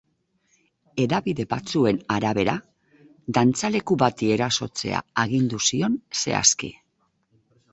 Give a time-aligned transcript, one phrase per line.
[1.03, 2.55] Hedabide batzuen arabera,
[3.39, 6.73] dantzaleku bati erasotzea agindu zion, zehazki.